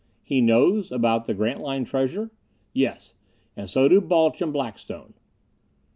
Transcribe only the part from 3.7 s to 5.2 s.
do Balch and Blackstone."